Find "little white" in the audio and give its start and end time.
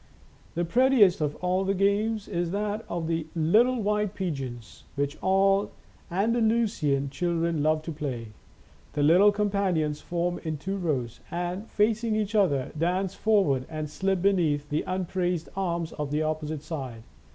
3.53-4.15